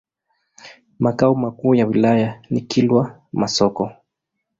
Makao 0.99 1.35
makuu 1.35 1.75
ya 1.75 1.87
wilaya 1.87 2.41
ni 2.49 2.61
Kilwa 2.61 3.21
Masoko. 3.33 3.91